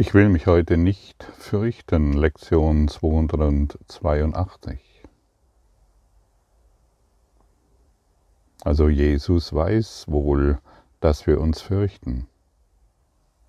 Ich 0.00 0.14
will 0.14 0.30
mich 0.30 0.46
heute 0.46 0.78
nicht 0.78 1.22
fürchten, 1.24 2.14
Lektion 2.14 2.88
282. 2.88 5.04
Also 8.62 8.88
Jesus 8.88 9.52
weiß 9.52 10.06
wohl, 10.08 10.58
dass 11.00 11.26
wir 11.26 11.38
uns 11.38 11.60
fürchten, 11.60 12.28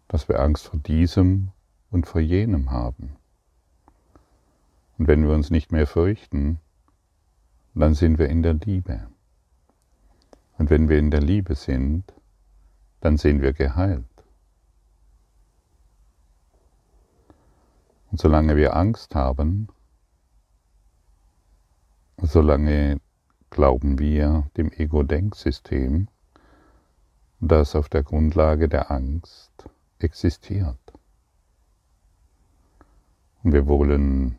dass 0.10 0.28
wir 0.28 0.42
Angst 0.42 0.68
vor 0.68 0.82
diesem 0.82 1.54
und 1.90 2.06
vor 2.06 2.20
jenem 2.20 2.72
haben. 2.72 3.16
Und 4.98 5.08
wenn 5.08 5.26
wir 5.26 5.34
uns 5.34 5.52
nicht 5.52 5.72
mehr 5.72 5.88
fürchten, 5.88 6.60
dann 7.74 7.94
sind 7.94 8.20
wir 8.20 8.28
in 8.28 8.44
der 8.44 8.56
Liebe. 8.56 9.08
Und 10.58 10.70
wenn 10.70 10.90
wir 10.90 11.00
in 11.00 11.12
der 11.12 11.22
Liebe 11.22 11.56
sind, 11.56 12.04
dann 13.00 13.16
sind 13.16 13.42
wir 13.42 13.54
geheilt. 13.54 14.11
Und 18.12 18.20
solange 18.20 18.58
wir 18.58 18.76
Angst 18.76 19.16
haben, 19.16 19.70
solange 22.18 23.00
glauben 23.50 24.00
wir 24.00 24.50
dem 24.58 24.70
Ego-Denksystem, 24.70 26.10
das 27.40 27.74
auf 27.74 27.88
der 27.88 28.04
Grundlage 28.04 28.68
der 28.68 28.92
Angst 28.92 29.70
existiert. 30.00 30.78
Und 33.44 33.54
wir 33.54 33.66
wollen 33.68 34.38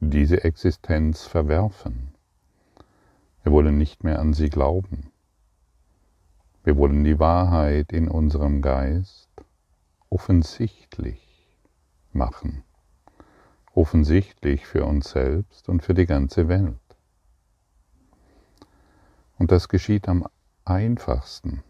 diese 0.00 0.42
Existenz 0.42 1.22
verwerfen. 1.22 2.12
Wir 3.44 3.52
wollen 3.52 3.78
nicht 3.78 4.02
mehr 4.02 4.18
an 4.18 4.34
sie 4.34 4.50
glauben. 4.50 5.12
Wir 6.64 6.76
wollen 6.76 7.04
die 7.04 7.20
Wahrheit 7.20 7.92
in 7.92 8.08
unserem 8.08 8.62
Geist 8.62 9.30
offensichtlich 10.10 11.22
machen 12.12 12.64
offensichtlich 13.74 14.66
für 14.66 14.84
uns 14.84 15.10
selbst 15.10 15.68
und 15.68 15.82
für 15.82 15.94
die 15.94 16.06
ganze 16.06 16.48
Welt. 16.48 16.76
Und 19.38 19.52
das 19.52 19.68
geschieht 19.68 20.08
am 20.08 20.26
einfachsten, 20.64 21.62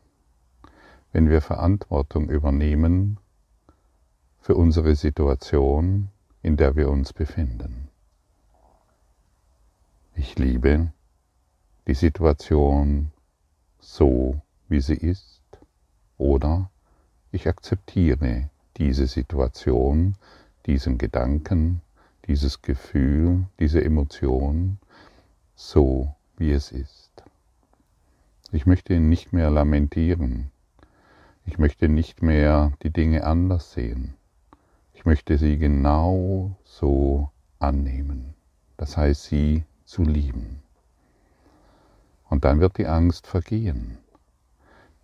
wenn 1.12 1.28
wir 1.28 1.40
Verantwortung 1.40 2.28
übernehmen 2.28 3.18
für 4.40 4.54
unsere 4.54 4.94
Situation, 4.94 6.08
in 6.42 6.56
der 6.56 6.74
wir 6.74 6.90
uns 6.90 7.12
befinden. 7.12 7.88
Ich 10.14 10.38
liebe 10.38 10.92
die 11.86 11.94
Situation 11.94 13.12
so, 13.78 14.40
wie 14.68 14.80
sie 14.80 14.96
ist, 14.96 15.40
oder 16.18 16.70
ich 17.32 17.48
akzeptiere 17.48 18.50
diese 18.76 19.06
Situation, 19.06 20.16
diesen 20.66 20.98
Gedanken, 20.98 21.82
dieses 22.26 22.62
Gefühl, 22.62 23.46
diese 23.58 23.82
Emotion 23.82 24.78
so, 25.54 26.14
wie 26.36 26.52
es 26.52 26.72
ist. 26.72 27.10
Ich 28.52 28.66
möchte 28.66 28.98
nicht 28.98 29.32
mehr 29.32 29.50
lamentieren. 29.50 30.50
Ich 31.44 31.58
möchte 31.58 31.88
nicht 31.88 32.22
mehr 32.22 32.72
die 32.82 32.90
Dinge 32.90 33.24
anders 33.24 33.72
sehen. 33.72 34.14
Ich 34.94 35.04
möchte 35.04 35.38
sie 35.38 35.56
genau 35.58 36.56
so 36.64 37.30
annehmen. 37.58 38.34
Das 38.76 38.96
heißt, 38.96 39.24
sie 39.24 39.64
zu 39.84 40.02
lieben. 40.02 40.62
Und 42.28 42.44
dann 42.44 42.60
wird 42.60 42.78
die 42.78 42.86
Angst 42.86 43.26
vergehen. 43.26 43.98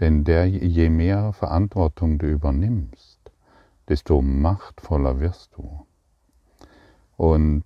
Denn 0.01 0.25
der, 0.25 0.47
je 0.47 0.91
mehr 0.91 1.33
Verantwortung 1.33 2.19
du 2.19 2.27
übernimmst, 2.27 3.19
desto 3.89 4.21
machtvoller 4.23 5.21
wirst 5.21 5.55
du. 5.57 5.86
Und 7.17 7.65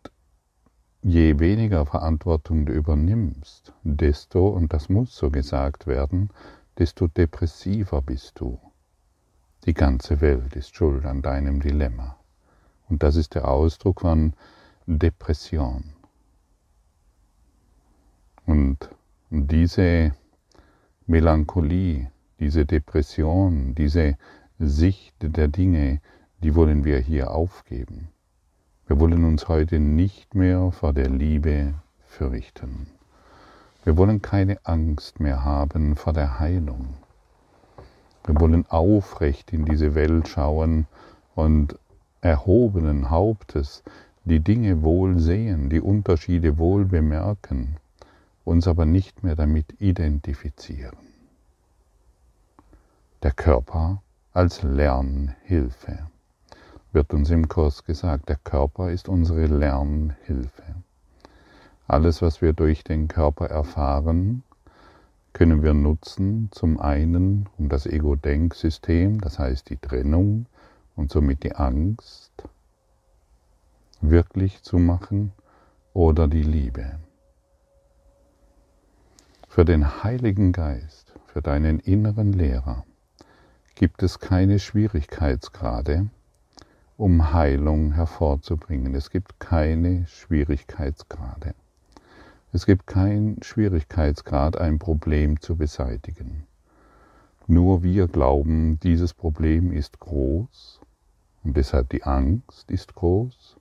je 1.03 1.39
weniger 1.39 1.87
Verantwortung 1.87 2.67
du 2.67 2.73
übernimmst, 2.73 3.73
desto, 3.83 4.49
und 4.49 4.73
das 4.73 4.89
muss 4.89 5.17
so 5.17 5.31
gesagt 5.31 5.87
werden, 5.87 6.31
desto 6.79 7.09
depressiver 7.09 8.03
bist 8.03 8.39
du. 8.41 8.59
Die 9.65 9.75
ganze 9.75 10.21
Welt 10.21 10.57
ist 10.57 10.75
schuld 10.75 11.05
an 11.05 11.21
deinem 11.21 11.61
Dilemma. 11.61 12.17
Und 12.89 13.03
das 13.03 13.17
ist 13.17 13.35
der 13.35 13.49
Ausdruck 13.49 14.01
von 14.01 14.35
Depression. 14.87 15.85
Und 18.47 18.91
diese 19.31 20.13
Melancholie, 21.07 22.11
diese 22.39 22.65
Depression, 22.65 23.75
diese 23.75 24.17
Sicht 24.59 25.15
der 25.21 25.49
Dinge, 25.49 26.01
die 26.43 26.55
wollen 26.55 26.85
wir 26.85 26.99
hier 26.99 27.31
aufgeben. 27.31 28.09
Wir 28.91 28.99
wollen 28.99 29.25
uns 29.25 29.47
heute 29.47 29.79
nicht 29.79 30.35
mehr 30.35 30.73
vor 30.73 30.93
der 30.93 31.09
Liebe 31.09 31.75
fürchten. 32.09 32.89
Wir 33.85 33.97
wollen 33.97 34.21
keine 34.21 34.59
Angst 34.65 35.21
mehr 35.21 35.45
haben 35.45 35.95
vor 35.95 36.13
der 36.13 36.41
Heilung. 36.41 36.95
Wir 38.25 38.41
wollen 38.41 38.67
aufrecht 38.69 39.53
in 39.53 39.65
diese 39.65 39.95
Welt 39.95 40.27
schauen 40.27 40.89
und 41.37 41.79
erhobenen 42.21 43.11
Hauptes 43.11 43.85
die 44.25 44.41
Dinge 44.41 44.83
wohl 44.83 45.21
sehen, 45.21 45.71
die 45.71 45.81
Unterschiede 45.81 46.59
wohl 46.59 46.85
bemerken, 46.85 47.77
uns 48.45 48.67
aber 48.67 48.87
nicht 48.87 49.23
mehr 49.23 49.37
damit 49.37 49.73
identifizieren. 49.81 50.99
Der 53.23 53.31
Körper 53.31 54.03
als 54.33 54.65
Lernhilfe 54.65 56.11
wird 56.93 57.15
uns 57.15 57.31
im 57.31 57.49
Kurs 57.49 57.85
gesagt, 57.85 58.29
der 58.29 58.37
Körper 58.37 58.91
ist 58.91 59.09
unsere 59.09 59.47
Lernhilfe. 59.47 60.75
Alles, 61.87 62.23
was 62.23 62.41
wir 62.41 62.53
durch 62.53 62.85
den 62.85 63.09
Körper 63.09 63.47
erfahren, 63.47 64.43
können 65.33 65.63
wir 65.63 65.75
nutzen, 65.75 66.49
zum 66.53 66.81
einen 66.81 67.49
um 67.59 67.69
das 67.69 67.87
Ego-Denksystem, 67.87 69.21
das 69.21 69.39
heißt 69.39 69.71
die 69.71 69.77
Trennung 69.77 70.47
und 70.97 71.11
somit 71.11 71.45
die 71.45 71.55
Angst, 71.55 72.33
wirklich 74.01 74.63
zu 74.63 74.79
machen 74.79 75.33
oder 75.93 76.27
die 76.27 76.43
Liebe. 76.43 76.99
Für 79.49 79.65
den 79.65 80.03
Heiligen 80.05 80.53
Geist, 80.53 81.13
für 81.27 81.43
deinen 81.43 81.81
inneren 81.81 82.33
Lehrer, 82.33 82.85
gibt 83.75 84.03
es 84.03 84.19
keine 84.19 84.59
Schwierigkeitsgrade, 84.59 86.09
um 87.01 87.33
Heilung 87.33 87.93
hervorzubringen. 87.93 88.95
Es 88.95 89.09
gibt 89.09 89.41
keine 89.41 90.07
Schwierigkeitsgrade. 90.07 91.55
Es 92.53 92.67
gibt 92.67 92.87
keinen 92.87 93.43
Schwierigkeitsgrad, 93.43 94.59
ein 94.59 94.79
Problem 94.79 95.41
zu 95.41 95.57
beseitigen. 95.57 96.47
Nur 97.47 97.83
wir 97.83 98.07
glauben, 98.07 98.79
dieses 98.81 99.15
Problem 99.15 99.73
ist 99.73 99.99
groß 99.99 100.83
und 101.43 101.57
deshalb 101.57 101.89
die 101.89 102.05
Angst 102.05 102.71
ist 102.71 102.95
groß 102.95 103.57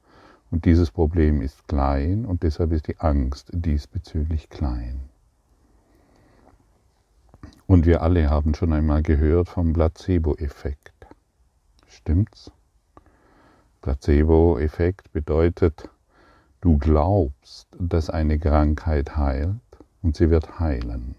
und 0.52 0.66
dieses 0.66 0.92
Problem 0.92 1.42
ist 1.42 1.66
klein 1.70 2.26
und 2.26 2.44
deshalb 2.44 2.74
ist 2.74 2.90
die 2.90 2.98
Angst 2.98 3.52
diesbezüglich 3.54 4.50
klein. 4.50 5.00
Und 7.68 7.86
wir 7.86 8.02
alle 8.02 8.30
haben 8.30 8.54
schon 8.54 8.74
einmal 8.74 9.02
gehört 9.02 9.48
vom 9.48 9.72
Placebo-Effekt. 9.72 11.08
Stimmt's? 11.88 12.52
Placebo-Effekt 13.82 15.12
bedeutet, 15.14 15.90
du 16.62 16.78
glaubst, 16.78 17.68
dass 17.80 18.10
eine 18.10 18.38
Krankheit 18.38 19.16
heilt 19.16 19.56
und 20.02 20.18
sie 20.18 20.30
wird 20.30 20.60
heilen. 20.60 21.16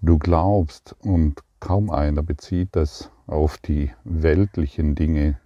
Du 0.00 0.18
glaubst 0.18 0.96
und 1.00 1.42
kaum 1.60 1.90
einer 1.90 2.22
bezieht 2.22 2.70
das 2.72 3.10
auf 3.26 3.58
die 3.58 3.90
weltlichen 4.04 4.94
Dinge, 4.94 5.38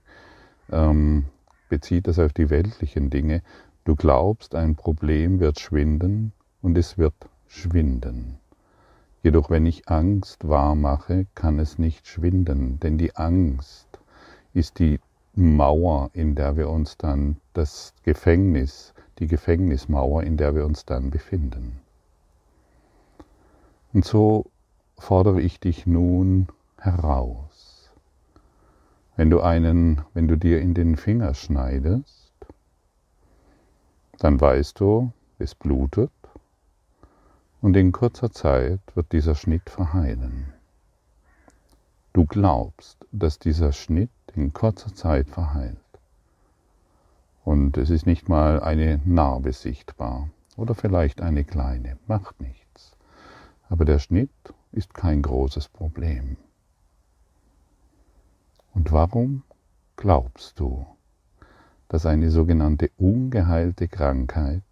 ähm, 0.70 1.26
bezieht 1.68 2.06
das 2.06 2.18
auf 2.18 2.32
die 2.32 2.50
weltlichen 2.50 3.10
Dinge. 3.10 3.42
Du 3.84 3.96
glaubst, 3.96 4.54
ein 4.54 4.76
Problem 4.76 5.40
wird 5.40 5.60
schwinden 5.60 6.32
und 6.62 6.76
es 6.78 6.98
wird 6.98 7.14
schwinden. 7.46 8.38
Jedoch 9.22 9.50
wenn 9.50 9.66
ich 9.66 9.88
Angst 9.88 10.48
wahr 10.48 10.74
mache, 10.74 11.26
kann 11.34 11.58
es 11.58 11.78
nicht 11.78 12.06
schwinden, 12.06 12.80
denn 12.80 12.96
die 12.96 13.14
Angst 13.16 13.88
ist 14.54 14.78
die 14.78 15.00
Mauer, 15.38 16.08
in 16.14 16.34
der 16.34 16.56
wir 16.56 16.70
uns 16.70 16.96
dann, 16.96 17.36
das 17.52 17.92
Gefängnis, 18.04 18.94
die 19.18 19.26
Gefängnismauer, 19.26 20.22
in 20.22 20.38
der 20.38 20.54
wir 20.54 20.64
uns 20.64 20.86
dann 20.86 21.10
befinden. 21.10 21.80
Und 23.92 24.06
so 24.06 24.46
fordere 24.98 25.42
ich 25.42 25.60
dich 25.60 25.86
nun 25.86 26.48
heraus. 26.78 27.90
Wenn 29.16 29.28
du 29.28 29.42
einen, 29.42 30.00
wenn 30.14 30.26
du 30.26 30.36
dir 30.36 30.60
in 30.62 30.72
den 30.72 30.96
Finger 30.96 31.34
schneidest, 31.34 32.32
dann 34.18 34.40
weißt 34.40 34.80
du, 34.80 35.12
es 35.38 35.54
blutet 35.54 36.10
und 37.60 37.76
in 37.76 37.92
kurzer 37.92 38.32
Zeit 38.32 38.80
wird 38.94 39.12
dieser 39.12 39.34
Schnitt 39.34 39.68
verheilen. 39.68 40.55
Du 42.16 42.24
glaubst, 42.24 42.96
dass 43.12 43.38
dieser 43.38 43.74
Schnitt 43.74 44.08
in 44.34 44.54
kurzer 44.54 44.94
Zeit 44.94 45.28
verheilt. 45.28 45.76
Und 47.44 47.76
es 47.76 47.90
ist 47.90 48.06
nicht 48.06 48.30
mal 48.30 48.58
eine 48.62 49.02
Narbe 49.04 49.52
sichtbar 49.52 50.30
oder 50.56 50.74
vielleicht 50.74 51.20
eine 51.20 51.44
kleine, 51.44 51.98
macht 52.06 52.40
nichts. 52.40 52.96
Aber 53.68 53.84
der 53.84 53.98
Schnitt 53.98 54.30
ist 54.72 54.94
kein 54.94 55.20
großes 55.20 55.68
Problem. 55.68 56.38
Und 58.72 58.92
warum 58.92 59.42
glaubst 59.96 60.58
du, 60.58 60.86
dass 61.88 62.06
eine 62.06 62.30
sogenannte 62.30 62.90
ungeheilte 62.96 63.88
Krankheit, 63.88 64.64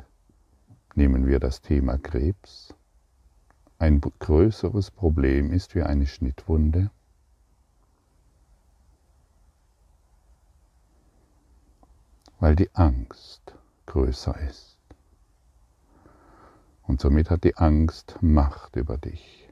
nehmen 0.95 1.27
wir 1.27 1.41
das 1.41 1.61
Thema 1.61 1.99
Krebs, 1.99 2.73
ein 3.79 4.01
größeres 4.01 4.91
Problem 4.91 5.53
ist 5.53 5.75
wie 5.75 5.83
eine 5.83 6.07
Schnittwunde? 6.07 6.91
Weil 12.45 12.57
die 12.57 12.69
Angst 12.75 13.55
größer 13.87 14.39
ist. 14.51 14.77
Und 16.83 17.01
somit 17.01 17.31
hat 17.31 17.43
die 17.43 17.57
Angst 17.57 18.19
Macht 18.21 18.77
über 18.77 18.99
dich. 18.99 19.49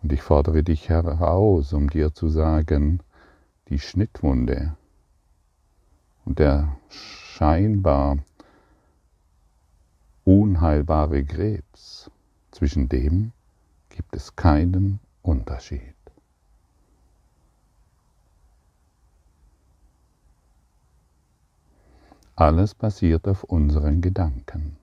Und 0.00 0.12
ich 0.12 0.22
fordere 0.22 0.62
dich 0.62 0.88
heraus, 0.88 1.72
um 1.72 1.90
dir 1.90 2.14
zu 2.14 2.28
sagen, 2.28 3.00
die 3.68 3.80
Schnittwunde 3.80 4.76
und 6.24 6.38
der 6.38 6.78
scheinbar 6.88 8.18
unheilbare 10.22 11.24
Krebs, 11.24 12.12
zwischen 12.52 12.88
dem 12.88 13.32
gibt 13.88 14.14
es 14.14 14.36
keinen 14.36 15.00
Unterschied. 15.20 15.95
Alles 22.38 22.74
basiert 22.74 23.26
auf 23.28 23.44
unseren 23.44 24.02
Gedanken. 24.02 24.76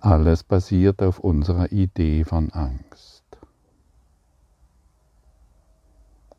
Alles 0.00 0.42
basiert 0.42 1.00
auf 1.00 1.20
unserer 1.20 1.70
Idee 1.70 2.24
von 2.24 2.50
Angst. 2.50 3.22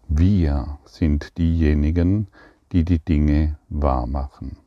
Wir 0.09 0.79
sind 0.83 1.37
diejenigen, 1.37 2.27
die 2.73 2.83
die 2.83 2.99
Dinge 2.99 3.57
wahrmachen. 3.69 4.57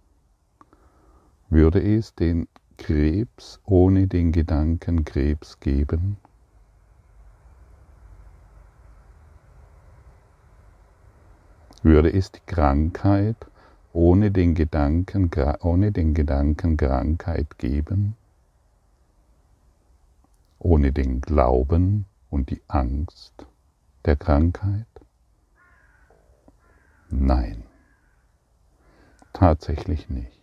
Würde 1.51 1.83
es 1.83 2.15
den 2.15 2.49
Krebs 2.79 3.61
ohne 3.67 4.07
den 4.07 4.33
Gedanken 4.33 5.05
Krebs 5.05 5.61
geben? 5.61 6.17
Würde 11.83 12.11
es 12.11 12.33
die 12.33 12.41
Krankheit 12.47 13.37
ohne 13.97 14.31
den 14.31 14.55
Gedanken, 14.55 15.31
ohne 15.63 15.91
den 15.91 16.13
Gedanken 16.13 16.77
Krankheit 16.77 17.57
geben? 17.57 18.15
Ohne 20.59 20.93
den 20.93 21.23
Glauben 21.23 22.05
und 22.29 22.51
die 22.51 22.61
Angst 22.69 23.47
der 24.05 24.17
Krankheit? 24.17 24.85
Nein, 27.09 27.63
tatsächlich 29.33 30.11
nicht. 30.11 30.43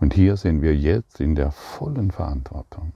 Und 0.00 0.12
hier 0.12 0.36
sind 0.36 0.60
wir 0.60 0.74
jetzt 0.74 1.20
in 1.20 1.36
der 1.36 1.52
vollen 1.52 2.10
Verantwortung. 2.10 2.92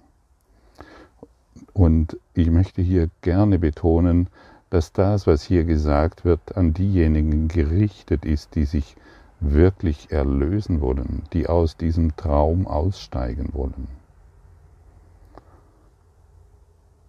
Und 1.73 2.19
ich 2.35 2.51
möchte 2.51 2.83
hier 2.83 3.09
gerne 3.21 3.61
betonen, 3.61 4.31
dass 4.71 4.93
das, 4.93 5.29
was 5.29 5.45
hier 5.45 5.65
gesagt 5.65 6.25
wird, 6.25 6.57
an 6.57 6.75
diejenigen 6.75 7.47
gerichtet 7.47 8.25
ist, 8.25 8.57
die 8.57 8.65
sich 8.65 8.97
wirklich 9.41 10.11
erlösen 10.11 10.81
wollen, 10.81 11.23
die 11.33 11.47
aus 11.47 11.77
diesem 11.77 12.17
Traum 12.17 12.67
aussteigen 12.67 13.51
wollen. 13.53 13.89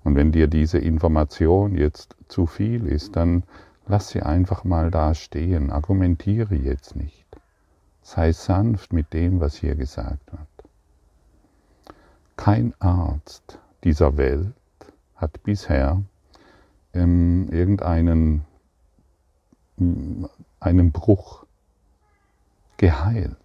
Und 0.04 0.16
wenn 0.16 0.32
dir 0.32 0.48
diese 0.48 0.78
Information 0.78 1.76
jetzt 1.76 2.16
zu 2.28 2.46
viel 2.46 2.88
ist, 2.88 3.16
dann 3.16 3.44
lass 3.88 4.10
sie 4.10 4.22
einfach 4.22 4.64
mal 4.64 4.92
da 4.92 5.14
stehen, 5.14 5.72
argumentiere 5.72 6.56
jetzt 6.56 6.96
nicht. 6.96 7.26
Sei 8.02 8.32
sanft 8.32 8.94
mit 8.94 9.14
dem, 9.14 9.40
was 9.40 9.56
hier 9.56 9.76
gesagt 9.76 10.32
wird. 10.32 10.42
Kein 12.38 12.74
Arzt 12.80 13.60
dieser 13.84 14.18
Welt 14.18 14.54
hat 15.16 15.44
bisher 15.44 16.02
ähm, 16.94 17.50
irgendeinen 17.52 18.46
einen 20.60 20.92
Bruch 20.92 21.46
geheilt. 22.80 23.36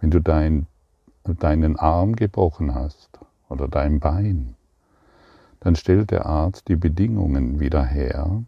Wenn 0.00 0.10
du 0.10 0.20
dein, 0.20 0.66
deinen 1.24 1.78
Arm 1.78 2.14
gebrochen 2.16 2.74
hast 2.74 3.18
oder 3.48 3.66
dein 3.66 3.98
Bein, 3.98 4.56
dann 5.60 5.74
stellt 5.74 6.10
der 6.10 6.26
Arzt 6.26 6.68
die 6.68 6.76
Bedingungen 6.76 7.60
wieder 7.60 7.82
her, 7.82 8.42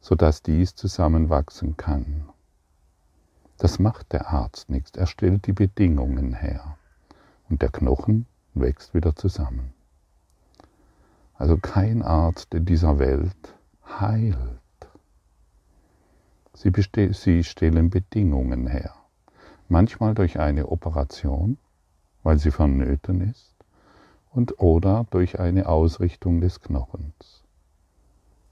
sodass 0.00 0.42
dies 0.42 0.74
zusammenwachsen 0.74 1.76
kann. 1.76 2.28
Das 3.56 3.78
macht 3.78 4.12
der 4.12 4.30
Arzt 4.30 4.68
nichts, 4.68 4.96
er 4.96 5.06
stellt 5.06 5.46
die 5.46 5.52
Bedingungen 5.52 6.34
her 6.34 6.76
und 7.48 7.62
der 7.62 7.70
Knochen 7.70 8.26
wächst 8.54 8.94
wieder 8.94 9.14
zusammen. 9.14 9.74
Also 11.34 11.56
kein 11.56 12.02
Arzt 12.02 12.52
in 12.52 12.64
dieser 12.64 12.98
Welt 12.98 13.54
heilt. 14.00 14.38
Sie, 16.56 16.72
sie 17.12 17.44
stellen 17.44 17.90
Bedingungen 17.90 18.66
her. 18.66 18.94
Manchmal 19.68 20.14
durch 20.14 20.38
eine 20.40 20.68
Operation, 20.68 21.58
weil 22.22 22.38
sie 22.38 22.50
vonnöten 22.50 23.20
ist, 23.20 23.54
und 24.32 24.58
oder 24.58 25.06
durch 25.10 25.38
eine 25.38 25.68
Ausrichtung 25.68 26.40
des 26.40 26.62
Knochens. 26.62 27.44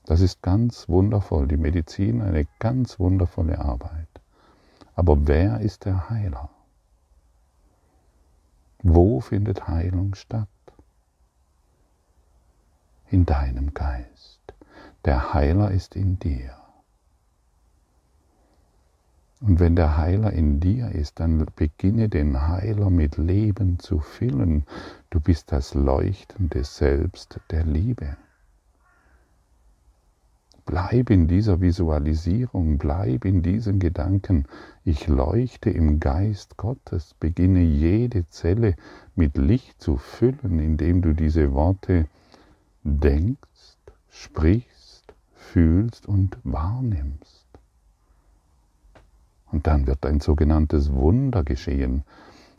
Das 0.04 0.20
ist 0.20 0.42
ganz 0.42 0.86
wundervoll, 0.86 1.48
die 1.48 1.56
Medizin 1.56 2.20
eine 2.20 2.46
ganz 2.58 3.00
wundervolle 3.00 3.58
Arbeit. 3.58 4.08
Aber 4.94 5.26
wer 5.26 5.60
ist 5.60 5.86
der 5.86 6.10
Heiler? 6.10 6.50
Wo 8.82 9.20
findet 9.20 9.66
Heilung 9.66 10.14
statt? 10.14 10.48
In 13.10 13.24
deinem 13.24 13.72
Geist. 13.72 14.42
Der 15.06 15.32
Heiler 15.32 15.70
ist 15.70 15.96
in 15.96 16.18
dir. 16.18 16.63
Und 19.46 19.60
wenn 19.60 19.76
der 19.76 19.98
Heiler 19.98 20.32
in 20.32 20.58
dir 20.58 20.92
ist, 20.92 21.20
dann 21.20 21.44
beginne 21.54 22.08
den 22.08 22.48
Heiler 22.48 22.88
mit 22.88 23.18
Leben 23.18 23.78
zu 23.78 23.98
füllen. 24.00 24.64
Du 25.10 25.20
bist 25.20 25.52
das 25.52 25.74
leuchtende 25.74 26.64
Selbst 26.64 27.40
der 27.50 27.62
Liebe. 27.62 28.16
Bleib 30.64 31.10
in 31.10 31.28
dieser 31.28 31.60
Visualisierung, 31.60 32.78
bleib 32.78 33.26
in 33.26 33.42
diesen 33.42 33.80
Gedanken. 33.80 34.46
Ich 34.82 35.08
leuchte 35.08 35.68
im 35.68 36.00
Geist 36.00 36.56
Gottes, 36.56 37.14
beginne 37.20 37.60
jede 37.60 38.26
Zelle 38.30 38.76
mit 39.14 39.36
Licht 39.36 39.78
zu 39.82 39.98
füllen, 39.98 40.58
indem 40.58 41.02
du 41.02 41.12
diese 41.12 41.52
Worte 41.52 42.06
denkst, 42.82 43.76
sprichst, 44.08 45.12
fühlst 45.34 46.06
und 46.08 46.38
wahrnimmst. 46.44 47.43
Und 49.54 49.68
dann 49.68 49.86
wird 49.86 50.04
ein 50.04 50.18
sogenanntes 50.18 50.92
Wunder 50.92 51.44
geschehen, 51.44 52.02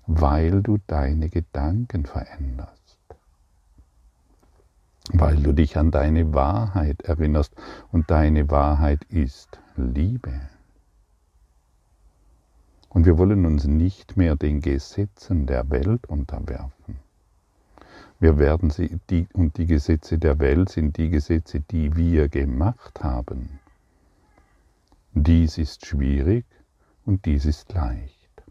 weil 0.08 0.62
du 0.62 0.78
deine 0.88 1.28
Gedanken 1.28 2.06
veränderst. 2.06 2.98
Weil 5.12 5.36
du 5.36 5.52
dich 5.52 5.78
an 5.78 5.92
deine 5.92 6.34
Wahrheit 6.34 7.02
erinnerst 7.02 7.54
und 7.92 8.10
deine 8.10 8.50
Wahrheit 8.50 9.04
ist 9.10 9.60
Liebe. 9.75 10.40
Und 12.88 13.06
wir 13.06 13.18
wollen 13.18 13.46
uns 13.46 13.66
nicht 13.66 14.16
mehr 14.16 14.38
den 14.38 14.62
Gesetzen 14.62 15.48
der 15.48 15.70
Welt 15.72 16.08
unterwerfen. 16.08 16.96
Wir 18.22 18.40
werden 18.40 18.70
sie, 18.70 19.02
die, 19.10 19.28
und 19.34 19.58
die 19.58 19.66
Gesetze 19.66 20.18
der 20.18 20.40
Welt 20.40 20.70
sind 20.70 20.96
die 20.96 21.10
Gesetze, 21.10 21.60
die 21.60 21.94
wir 21.98 22.30
gemacht 22.30 23.04
haben. 23.04 23.60
Dies 25.14 25.58
ist 25.58 25.86
schwierig, 25.86 26.46
und 27.06 27.26
dies 27.26 27.46
ist 27.46 27.74
leicht. 27.74 28.44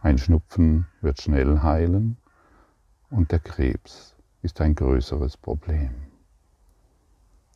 Ein 0.00 0.18
Schnupfen 0.18 0.86
wird 1.00 1.20
schnell 1.20 1.62
heilen 1.62 2.16
und 3.10 3.32
der 3.32 3.40
Krebs 3.40 4.16
ist 4.42 4.60
ein 4.60 4.74
größeres 4.74 5.36
Problem. 5.36 5.94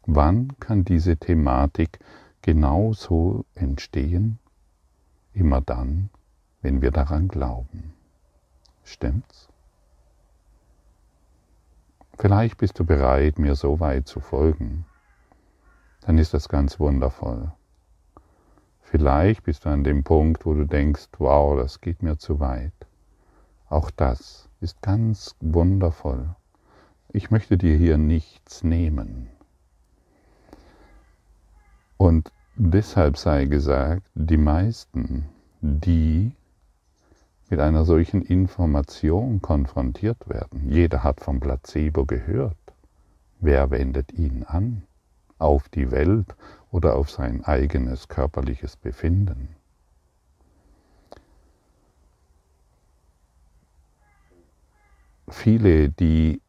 Wann 0.07 0.59
kann 0.59 0.85
diese 0.85 1.17
Thematik 1.17 1.99
genauso 2.43 3.45
entstehen? 3.55 4.39
Immer 5.35 5.61
dann, 5.61 6.11
wenn 6.63 6.81
wir 6.81 6.91
daran 6.91 7.29
glauben. 7.29 7.93
Stimmt's? 8.85 9.49
Vielleicht 12.19 12.57
bist 12.57 12.79
du 12.79 12.85
bereit, 12.85 13.39
mir 13.39 13.55
so 13.55 13.79
weit 13.79 14.09
zu 14.09 14.21
folgen. 14.21 14.87
dann 16.01 16.17
ist 16.17 16.33
das 16.33 16.49
ganz 16.49 16.81
wundervoll. 16.81 17.53
Vielleicht 18.91 19.43
bist 19.43 19.67
du 19.67 19.69
an 19.69 19.85
dem 19.85 20.03
Punkt, 20.03 20.47
wo 20.47 20.55
du 20.55 20.65
denkst, 20.65 21.09
wow, 21.19 21.55
das 21.59 21.83
geht 21.83 22.03
mir 22.03 22.17
zu 22.17 22.41
weit. 22.41 22.73
Auch 23.69 23.91
das 23.91 24.49
ist 24.63 24.81
ganz 24.81 25.37
wundervoll. 25.41 26.35
Ich 27.11 27.31
möchte 27.31 27.59
dir 27.59 27.77
hier 27.77 27.99
nichts 27.99 28.65
nehmen. 28.65 29.29
Und 31.99 32.33
deshalb 32.57 33.19
sei 33.19 33.45
gesagt, 33.45 34.09
die 34.15 34.39
meisten, 34.39 35.29
die 35.61 36.33
mit 37.51 37.61
einer 37.61 37.85
solchen 37.85 38.23
Information 38.23 39.43
konfrontiert 39.43 40.31
werden, 40.31 40.71
jeder 40.71 41.05
hat 41.05 41.21
vom 41.21 41.41
Placebo 41.41 42.07
gehört, 42.07 42.57
wer 43.39 43.71
wendet 43.71 44.15
ihn 44.15 44.45
an? 44.45 44.85
Auf 45.39 45.69
die 45.69 45.91
Welt 45.91 46.35
oder 46.71 46.97
auf 46.97 47.11
sein 47.11 47.45
eigenes 47.45 48.09
körperliches 48.09 48.77
Befinden? 48.77 49.55
Viele, 55.29 55.91
die 55.91 56.41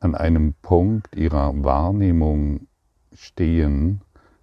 an 0.00 0.14
einem 0.14 0.54
Punkt 0.62 1.16
ihrer 1.16 1.52
Wahrnehmung 1.64 2.68
stehen, 3.12 4.02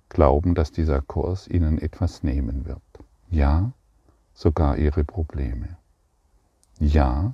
glauben, 0.09 0.55
dass 0.55 0.71
dieser 0.71 1.01
Kurs 1.01 1.47
ihnen 1.47 1.77
etwas 1.79 2.23
nehmen 2.23 2.65
wird. 2.65 2.81
Ja, 3.29 3.71
sogar 4.33 4.77
ihre 4.77 5.03
Probleme. 5.03 5.77
Ja, 6.79 7.33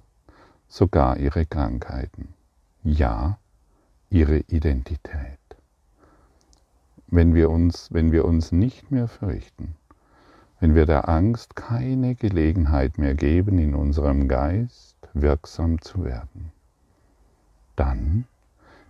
sogar 0.68 1.18
ihre 1.18 1.46
Krankheiten. 1.46 2.34
Ja, 2.84 3.40
ihre 4.10 4.38
Identität. 4.38 5.40
Wenn 7.12 7.34
wir 7.34 7.50
uns, 7.50 7.92
wenn 7.92 8.12
wir 8.12 8.26
uns 8.26 8.52
nicht 8.52 8.92
mehr 8.92 9.08
fürchten, 9.08 9.76
wenn 10.60 10.76
wir 10.76 10.86
der 10.86 11.10
Angst 11.10 11.56
keine 11.56 12.14
Gelegenheit 12.14 12.98
mehr 12.98 13.16
geben, 13.16 13.58
in 13.58 13.74
unserem 13.74 14.28
Geist 14.28 14.96
wirksam 15.14 15.82
zu 15.82 16.04
werden, 16.04 16.52
dann 17.76 18.26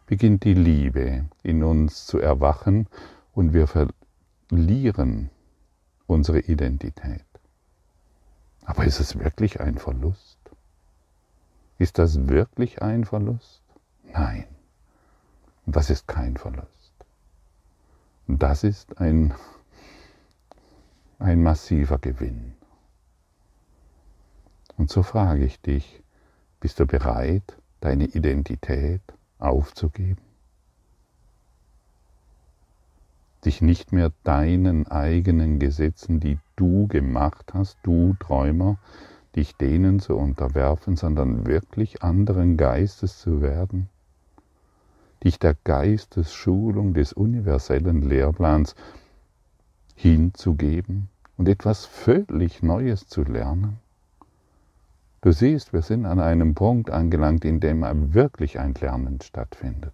beginnt 0.06 0.44
die 0.44 0.54
Liebe 0.54 1.26
in 1.44 1.64
uns 1.64 2.08
zu 2.08 2.20
erwachen 2.20 2.88
und 3.34 3.54
wir 3.54 3.68
verlieren 3.68 5.30
unsere 6.08 6.40
Identität. 6.40 7.26
Aber 8.66 8.84
ist 8.84 9.00
es 9.00 9.18
wirklich 9.18 9.62
ein 9.62 9.78
Verlust? 9.78 10.40
Ist 11.78 11.98
das 12.00 12.28
wirklich 12.28 12.82
ein 12.82 13.06
Verlust? 13.06 13.62
Nein. 14.12 14.46
das 15.66 15.90
ist 15.90 16.08
kein 16.08 16.36
Verlust. 16.36 16.79
Das 18.38 18.64
ist 18.64 19.00
ein, 19.00 19.34
ein 21.18 21.42
massiver 21.42 21.98
Gewinn. 21.98 22.54
Und 24.78 24.90
so 24.90 25.04
frage 25.04 25.46
ich 25.46 25.60
dich, 25.62 26.02
bist 26.60 26.80
du 26.80 26.86
bereit, 26.86 27.58
deine 27.82 28.06
Identität 28.06 29.02
aufzugeben? 29.40 30.30
dich 33.46 33.62
nicht 33.62 33.92
mehr 33.92 34.12
deinen 34.24 34.88
eigenen 34.88 35.60
Gesetzen, 35.60 36.20
die 36.20 36.40
du 36.56 36.88
gemacht 36.88 37.54
hast, 37.54 37.78
du 37.84 38.16
Träumer, 38.20 38.78
dich 39.36 39.56
denen 39.56 40.00
zu 40.00 40.16
unterwerfen, 40.18 40.96
sondern 40.96 41.46
wirklich 41.46 42.04
anderen 42.04 42.58
Geistes 42.58 43.20
zu 43.20 43.42
werden, 43.42 43.90
dich 45.24 45.40
der 45.40 45.56
Geistesschulung 45.64 46.94
des 46.94 47.14
universellen 47.14 48.02
Lehrplans 48.02 48.76
hinzugeben 49.96 51.10
und 51.38 51.50
etwas 51.50 51.86
völlig 51.86 52.64
Neues 52.64 53.08
zu 53.08 53.24
lernen. 53.24 53.80
Du 55.22 55.34
siehst, 55.34 55.74
wir 55.74 55.82
sind 55.82 56.06
an 56.06 56.20
einem 56.20 56.56
Punkt 56.56 56.90
angelangt, 56.90 57.44
in 57.44 57.60
dem 57.60 58.14
wirklich 58.14 58.60
ein 58.60 58.74
Lernen 58.76 59.20
stattfindet. 59.22 59.94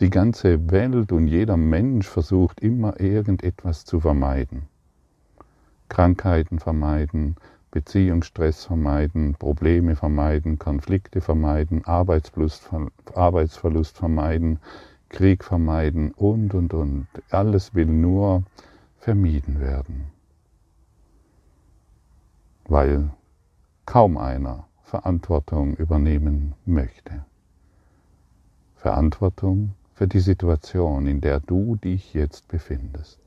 Die 0.00 0.10
ganze 0.10 0.70
Welt 0.70 1.12
und 1.12 1.28
jeder 1.28 1.56
Mensch 1.56 2.06
versucht 2.06 2.60
immer 2.60 3.00
irgendetwas 3.00 3.84
zu 3.84 4.00
vermeiden. 4.00 4.66
Krankheiten 5.88 6.58
vermeiden, 6.58 7.36
Beziehungsstress 7.76 8.64
vermeiden, 8.64 9.34
Probleme 9.34 9.96
vermeiden, 9.96 10.58
Konflikte 10.58 11.20
vermeiden, 11.20 11.84
Arbeitsverlust 11.84 12.70
vermeiden, 13.98 14.60
Krieg 15.10 15.44
vermeiden 15.44 16.12
und, 16.12 16.54
und, 16.54 16.72
und. 16.72 17.06
Alles 17.28 17.74
will 17.74 17.84
nur 17.84 18.44
vermieden 18.96 19.60
werden, 19.60 20.06
weil 22.66 23.10
kaum 23.84 24.16
einer 24.16 24.66
Verantwortung 24.82 25.76
übernehmen 25.76 26.54
möchte. 26.64 27.26
Verantwortung 28.76 29.74
für 29.92 30.08
die 30.08 30.20
Situation, 30.20 31.06
in 31.06 31.20
der 31.20 31.40
du 31.40 31.76
dich 31.76 32.14
jetzt 32.14 32.48
befindest. 32.48 33.20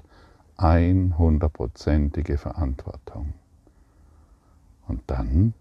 Einhundertprozentige 0.57 2.39
Verantwortung. 2.39 3.35
Und 4.89 5.03
dann 5.05 5.53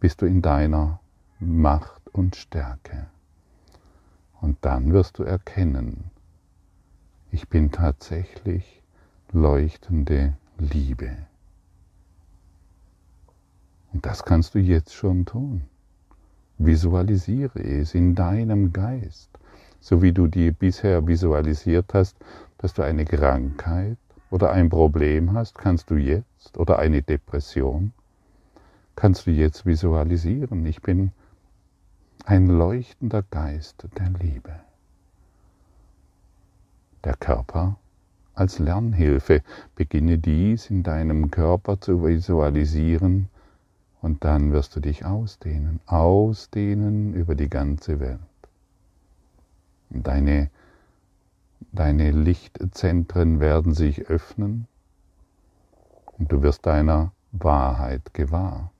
bist 0.00 0.22
du 0.22 0.26
in 0.26 0.40
deiner 0.40 0.98
Macht 1.38 2.08
und 2.08 2.36
Stärke. 2.36 3.06
Und 4.40 4.56
dann 4.62 4.92
wirst 4.92 5.18
du 5.18 5.22
erkennen, 5.22 6.10
ich 7.30 7.48
bin 7.50 7.70
tatsächlich 7.70 8.82
leuchtende 9.30 10.38
Liebe. 10.56 11.16
Und 13.92 14.06
das 14.06 14.24
kannst 14.24 14.54
du 14.54 14.58
jetzt 14.58 14.94
schon 14.94 15.26
tun. 15.26 15.62
Visualisiere 16.56 17.62
es 17.62 17.94
in 17.94 18.14
deinem 18.14 18.72
Geist, 18.72 19.28
so 19.80 20.00
wie 20.00 20.12
du 20.12 20.28
dir 20.28 20.52
bisher 20.52 21.06
visualisiert 21.06 21.92
hast, 21.92 22.16
dass 22.56 22.72
du 22.72 22.82
eine 22.82 23.04
Krankheit 23.04 23.98
oder 24.30 24.52
ein 24.52 24.68
Problem 24.68 25.32
hast, 25.32 25.58
kannst 25.58 25.90
du 25.90 25.96
jetzt, 25.96 26.56
oder 26.56 26.78
eine 26.78 27.02
Depression, 27.02 27.92
kannst 28.96 29.26
du 29.26 29.30
jetzt 29.30 29.66
visualisieren. 29.66 30.64
Ich 30.66 30.82
bin 30.82 31.12
ein 32.24 32.46
leuchtender 32.46 33.22
Geist 33.30 33.86
der 33.98 34.10
Liebe. 34.10 34.54
Der 37.04 37.16
Körper 37.16 37.76
als 38.34 38.58
Lernhilfe. 38.58 39.42
Beginne 39.76 40.18
dies 40.18 40.70
in 40.70 40.82
deinem 40.82 41.30
Körper 41.30 41.80
zu 41.80 42.04
visualisieren 42.04 43.28
und 44.00 44.24
dann 44.24 44.52
wirst 44.52 44.74
du 44.74 44.80
dich 44.80 45.04
ausdehnen, 45.04 45.80
ausdehnen 45.86 47.14
über 47.14 47.34
die 47.34 47.50
ganze 47.50 48.00
Welt. 48.00 48.18
Deine, 49.90 50.50
deine 51.72 52.10
Lichtzentren 52.10 53.40
werden 53.40 53.74
sich 53.74 54.06
öffnen 54.06 54.66
und 56.18 56.32
du 56.32 56.42
wirst 56.42 56.66
deiner 56.66 57.12
Wahrheit 57.32 58.12
gewahr, 58.12 58.72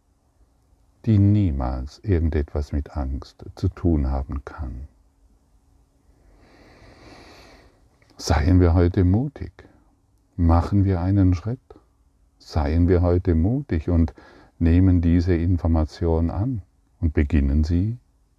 die 1.07 1.19
niemals 1.19 2.01
irgendetwas 2.01 2.73
mit 2.73 2.97
Angst 2.97 3.45
zu 3.55 3.69
tun 3.69 4.11
haben 4.11 4.45
kann. 4.45 4.89
Seien 8.17 8.61
wir 8.61 8.75
heute 8.75 9.05
mutig, 9.05 9.53
machen 10.37 10.85
wir 10.85 11.01
einen 11.01 11.35
Schritt, 11.35 11.61
seien 12.39 12.89
wir 12.89 13.03
heute 13.03 13.35
mutig 13.35 13.89
und 13.89 14.13
nehmen 14.59 15.01
diese 15.01 15.35
Information 15.35 16.29
an 16.29 16.63
und 17.01 17.15
beginnen 17.15 17.65
sie 17.65 17.97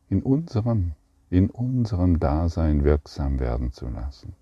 in 0.09 0.21
unserem, 0.21 0.91
in 1.29 1.49
unserem 1.49 2.19
Dasein 2.19 2.83
wirksam 2.83 3.39
werden 3.39 3.71
zu 3.71 3.87
lassen. 3.87 4.35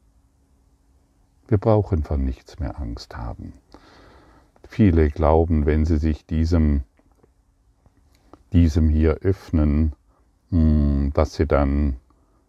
Wir 1.49 1.57
brauchen 1.57 2.03
von 2.03 2.23
nichts 2.23 2.59
mehr 2.59 2.79
Angst 2.79 3.17
haben. 3.17 3.53
Viele 4.67 5.09
glauben, 5.09 5.65
wenn 5.65 5.83
sie 5.83 5.97
sich 5.97 6.25
diesem, 6.25 6.83
diesem 8.53 8.87
hier 8.87 9.15
öffnen, 9.15 9.93
hm, 10.51 11.11
dass 11.13 11.33
sie 11.33 11.47
dann 11.47 11.97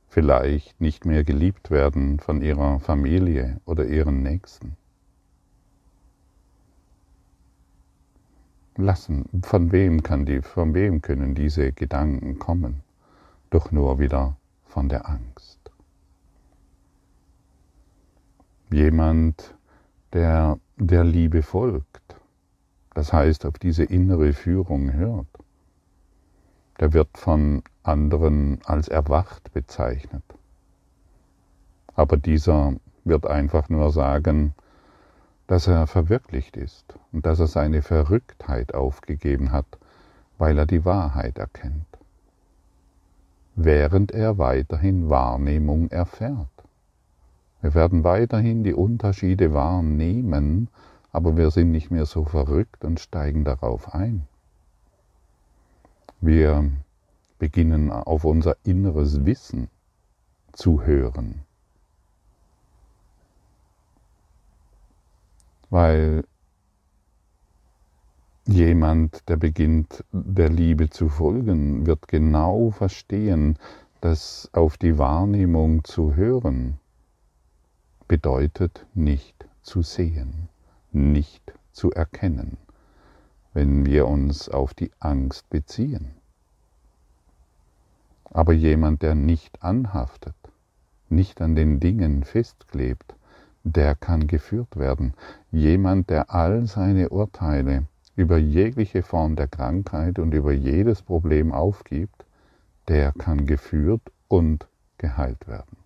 vielleicht 0.09 0.81
nicht 0.81 1.07
mehr 1.07 1.25
geliebt 1.25 1.71
werden 1.71 2.21
von 2.21 2.43
ihrer 2.43 2.79
Familie 2.79 3.61
oder 3.65 3.87
ihren 3.87 4.23
Nächsten. 4.23 4.77
lassen. 8.81 9.25
Von 9.43 9.73
wem 9.73 10.03
kann 10.03 10.27
die, 10.27 10.43
von 10.43 10.75
wem 10.75 11.03
können 11.03 11.35
diese 11.35 11.73
Gedanken 11.73 12.39
kommen? 12.39 12.83
Doch 13.51 13.71
nur 13.73 13.99
wieder 13.99 14.37
von 14.65 14.89
der 14.89 15.09
Angst. 15.09 15.60
Jemand, 18.73 19.55
der 20.13 20.59
der 20.77 21.05
Liebe 21.05 21.43
folgt, 21.43 22.17
das 22.95 23.13
heißt 23.13 23.45
auf 23.45 23.59
diese 23.59 23.85
innere 23.85 24.33
Führung 24.33 24.93
hört, 24.93 25.27
der 26.79 26.93
wird 26.93 27.19
von 27.19 27.63
anderen 27.83 28.61
als 28.65 28.89
erwacht 28.89 29.53
bezeichnet. 29.53 30.23
Aber 31.95 32.17
dieser 32.17 32.75
wird 33.05 33.27
einfach 33.27 33.69
nur 33.69 33.91
sagen, 33.91 34.55
dass 35.49 35.67
er 35.67 35.89
verwirklicht 35.89 36.57
ist 36.57 36.95
und 37.11 37.27
dass 37.27 37.41
er 37.41 37.49
seine 37.49 37.83
Verrücktheit 37.83 38.73
aufgegeben 38.73 39.51
hat, 39.51 39.67
weil 40.39 40.57
er 40.57 40.67
die 40.67 40.85
Wahrheit 40.85 41.39
erkennt, 41.39 41.99
während 43.57 44.13
er 44.13 44.39
weiterhin 44.39 45.11
Wahrnehmung 45.11 45.91
erfährt. 45.91 46.60
Wir 47.63 47.75
werden 47.75 48.05
weiterhin 48.05 48.65
die 48.65 48.73
Unterschiede 48.73 49.53
wahrnehmen, 49.53 50.69
aber 51.13 51.37
wir 51.37 51.51
sind 51.51 51.71
nicht 51.71 51.91
mehr 51.91 52.07
so 52.07 52.25
verrückt 52.25 52.85
und 52.85 53.01
steigen 53.01 53.45
darauf 53.45 53.95
ein. 53.95 54.27
Wir 56.21 56.71
beginnen 57.39 57.91
auf 57.91 58.25
unser 58.25 58.57
inneres 58.65 59.25
Wissen 59.27 59.69
zu 60.53 60.83
hören. 60.83 61.43
Weil 65.69 66.25
jemand, 68.47 69.29
der 69.29 69.37
beginnt 69.37 70.05
der 70.13 70.49
Liebe 70.49 70.91
zu 70.91 71.09
folgen, 71.09 71.87
wird 71.87 72.09
genau 72.09 72.71
verstehen, 72.71 73.59
dass 74.01 74.51
auf 74.53 74.77
die 74.79 74.99
Wahrnehmung 74.99 75.85
zu 75.85 76.15
hören 76.17 76.80
bedeutet 78.11 78.85
nicht 78.93 79.47
zu 79.63 79.83
sehen, 79.83 80.49
nicht 80.91 81.55
zu 81.71 81.93
erkennen, 81.93 82.57
wenn 83.55 83.87
wir 83.87 84.09
uns 84.09 84.49
auf 84.49 84.75
die 84.75 84.91
Angst 84.99 85.49
beziehen. 85.49 86.17
Aber 88.25 88.53
jemand, 88.53 89.03
der 89.03 89.15
nicht 89.15 89.63
anhaftet, 89.63 90.35
nicht 91.09 91.41
an 91.41 91.55
den 91.55 91.79
Dingen 91.79 92.25
festklebt, 92.25 93.15
der 93.63 93.95
kann 93.95 94.27
geführt 94.27 94.77
werden. 94.77 95.15
Jemand, 95.53 96.11
der 96.11 96.35
all 96.35 96.67
seine 96.67 97.11
Urteile 97.11 97.87
über 98.17 98.39
jegliche 98.39 99.05
Form 99.05 99.37
der 99.37 99.47
Krankheit 99.47 100.19
und 100.19 100.35
über 100.35 100.51
jedes 100.51 101.03
Problem 101.03 101.53
aufgibt, 101.53 102.25
der 102.89 103.13
kann 103.13 103.47
geführt 103.47 104.03
und 104.27 104.67
geheilt 104.99 105.47
werden. 105.47 105.80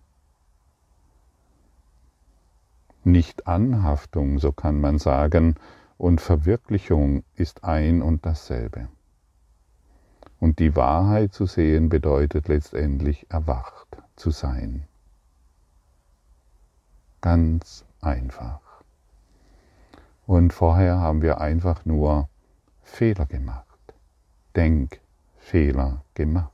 Nicht-Anhaftung, 3.05 4.39
so 4.39 4.51
kann 4.51 4.81
man 4.81 4.97
sagen, 4.97 5.55
und 5.97 6.21
Verwirklichung 6.21 7.23
ist 7.35 7.63
ein 7.63 8.01
und 8.01 8.25
dasselbe. 8.25 8.87
Und 10.39 10.57
die 10.57 10.75
Wahrheit 10.75 11.31
zu 11.31 11.45
sehen 11.45 11.87
bedeutet 11.89 12.47
letztendlich 12.47 13.27
erwacht 13.29 13.87
zu 14.15 14.31
sein. 14.31 14.87
Ganz 17.21 17.85
einfach. 18.01 18.59
Und 20.25 20.51
vorher 20.51 20.99
haben 20.99 21.21
wir 21.21 21.39
einfach 21.39 21.85
nur 21.85 22.27
Fehler 22.81 23.27
gemacht. 23.27 23.65
Denkfehler 24.55 26.03
gemacht. 26.15 26.51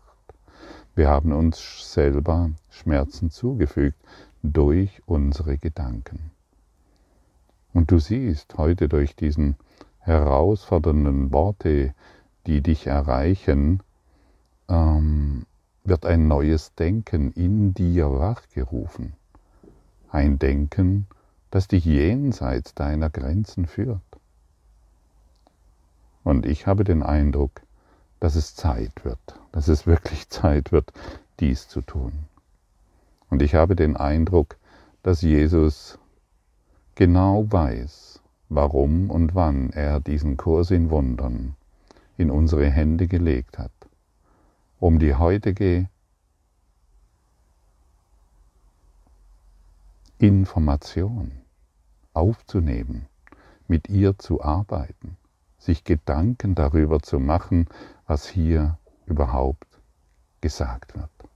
Wir 0.96 1.08
haben 1.08 1.32
uns 1.32 1.94
selber 1.94 2.52
Schmerzen 2.70 3.32
zugefügt 3.32 3.98
durch 4.44 5.02
unsere 5.06 5.58
Gedanken. 5.58 6.32
Und 7.74 7.92
du 7.92 8.00
siehst 8.00 8.58
heute 8.58 8.90
durch 8.90 9.16
diesen 9.16 9.56
herausfordernden 10.00 11.32
Worte, 11.32 11.94
die 12.48 12.62
dich 12.62 12.88
erreichen, 12.88 13.82
ähm, 14.68 15.46
wird 15.84 16.06
ein 16.06 16.28
neues 16.28 16.74
Denken 16.76 17.32
in 17.32 17.74
dir 17.74 18.12
wachgerufen. 18.12 19.14
Ein 20.10 20.40
Denken, 20.40 21.08
das 21.50 21.68
dich 21.68 21.86
jenseits 21.86 22.74
deiner 22.74 23.10
Grenzen 23.10 23.66
führt. 23.68 24.02
Und 26.24 26.46
ich 26.46 26.68
habe 26.68 26.84
den 26.84 27.04
Eindruck, 27.04 27.62
dass 28.20 28.36
es 28.36 28.56
Zeit 28.56 29.04
wird, 29.04 29.20
dass 29.52 29.68
es 29.68 29.88
wirklich 29.88 30.30
Zeit 30.30 30.72
wird, 30.72 30.92
dies 31.40 31.68
zu 31.68 31.82
tun. 31.82 32.14
Und 33.30 33.42
ich 33.42 33.56
habe 33.56 33.76
den 33.76 33.96
Eindruck, 33.98 34.58
dass 35.04 35.22
Jesus 35.22 35.98
genau 37.02 37.52
weiß, 37.52 38.22
warum 38.50 39.10
und 39.10 39.34
wann 39.34 39.72
er 39.72 40.00
diesen 40.00 40.38
Kurs 40.38 40.70
in 40.70 40.92
Wundern 40.92 41.56
in 42.16 42.30
unsere 42.30 42.70
Hände 42.70 43.08
gelegt 43.08 43.58
hat, 43.58 43.72
um 44.80 45.00
die 45.00 45.16
heutige 45.16 45.90
Information 50.20 51.32
aufzunehmen, 52.14 53.08
mit 53.68 53.90
ihr 53.90 54.20
zu 54.20 54.44
arbeiten, 54.44 55.18
sich 55.58 55.84
Gedanken 55.84 56.54
darüber 56.54 57.00
zu 57.00 57.20
machen, 57.20 57.66
was 58.06 58.28
hier 58.28 58.78
überhaupt 59.08 59.80
gesagt 60.40 60.94
wird. 60.94 61.31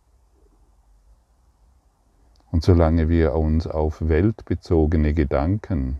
Und 2.55 2.63
solange 2.63 3.09
wir 3.09 3.35
uns 3.35 3.67
auf 3.67 4.07
weltbezogene 4.07 5.13
Gedanken 5.13 5.99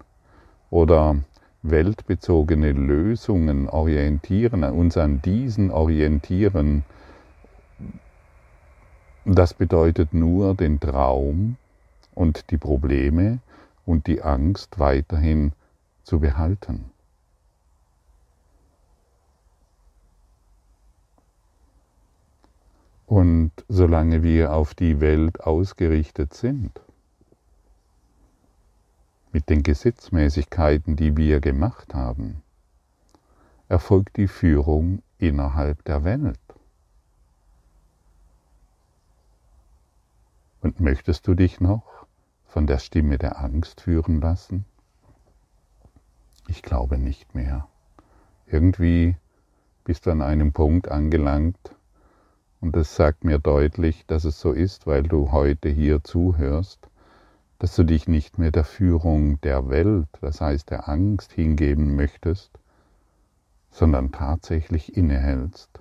oder 0.69 1.17
weltbezogene 1.63 2.71
Lösungen 2.71 3.67
orientieren, 3.67 4.63
uns 4.63 4.95
an 4.95 5.21
diesen 5.21 5.69
orientieren, 5.69 6.85
das 9.25 9.53
bedeutet 9.53 10.13
nur 10.13 10.55
den 10.55 10.79
Traum 10.79 11.57
und 12.13 12.49
die 12.51 12.57
Probleme 12.57 13.39
und 13.85 14.07
die 14.07 14.21
Angst 14.21 14.79
weiterhin 14.79 15.51
zu 16.03 16.21
behalten. 16.21 16.85
Und 23.05 23.51
solange 23.67 24.23
wir 24.23 24.53
auf 24.53 24.73
die 24.73 24.99
Welt 24.99 25.41
ausgerichtet 25.41 26.33
sind, 26.33 26.81
mit 29.31 29.49
den 29.49 29.63
Gesetzmäßigkeiten, 29.63 30.95
die 30.95 31.15
wir 31.17 31.39
gemacht 31.39 31.93
haben, 31.93 32.41
erfolgt 33.67 34.17
die 34.17 34.27
Führung 34.27 35.03
innerhalb 35.17 35.83
der 35.83 36.03
Welt. 36.03 36.39
Und 40.61 40.79
möchtest 40.79 41.27
du 41.27 41.35
dich 41.35 41.59
noch 41.59 42.07
von 42.45 42.65
der 42.65 42.79
Stimme 42.79 43.17
der 43.19 43.39
Angst 43.39 43.81
führen 43.81 44.19
lassen? 44.19 44.65
Ich 46.47 46.63
glaube 46.63 46.97
nicht 46.97 47.35
mehr. 47.35 47.67
Irgendwie 48.47 49.15
bist 49.83 50.05
du 50.05 50.11
an 50.11 50.21
einem 50.21 50.53
Punkt 50.53 50.89
angelangt, 50.89 51.74
und 52.65 52.75
das 52.75 52.95
sagt 52.95 53.23
mir 53.23 53.38
deutlich, 53.38 54.08
dass 54.08 54.23
es 54.23 54.39
so 54.39 54.51
ist, 54.51 54.88
weil 54.88 55.04
du 55.04 55.32
heute 55.32 55.69
hier 55.69 56.04
zuhörst, 56.04 56.80
dass 57.60 57.75
du 57.75 57.84
dich 57.84 58.08
nicht 58.08 58.39
mehr 58.39 58.49
der 58.49 58.63
Führung 58.63 59.39
der 59.41 59.69
Welt, 59.69 60.08
das 60.21 60.41
heißt 60.41 60.71
der 60.71 60.89
Angst, 60.89 61.32
hingeben 61.32 61.95
möchtest, 61.95 62.49
sondern 63.69 64.12
tatsächlich 64.12 64.97
innehältst 64.97 65.80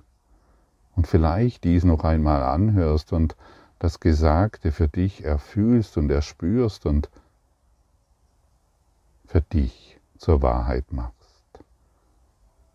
und 0.95 1.07
vielleicht 1.07 1.63
dies 1.63 1.83
noch 1.85 2.03
einmal 2.03 2.43
anhörst 2.43 3.13
und 3.13 3.35
das 3.79 3.99
Gesagte 3.99 4.71
für 4.71 4.87
dich 4.87 5.23
erfühlst 5.23 5.97
und 5.97 6.11
erspürst 6.11 6.85
und 6.85 7.09
für 9.25 9.41
dich 9.41 9.99
zur 10.19 10.43
Wahrheit 10.43 10.93
machst. 10.93 11.15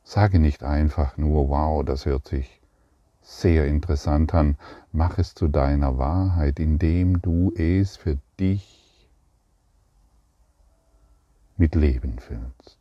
Sage 0.03 0.40
nicht 0.40 0.64
einfach 0.64 1.16
nur, 1.16 1.49
wow, 1.49 1.85
das 1.85 2.07
hört 2.07 2.27
sich 2.27 2.60
sehr 3.22 3.66
interessant 3.66 4.35
an. 4.35 4.56
Mach 4.92 5.18
es 5.18 5.35
zu 5.35 5.48
deiner 5.48 5.98
Wahrheit, 5.98 6.59
indem 6.59 7.20
du 7.22 7.52
es 7.54 7.96
für 7.96 8.18
dich 8.38 9.09
mit 11.56 11.74
Leben 11.74 12.18
füllst. 12.18 12.78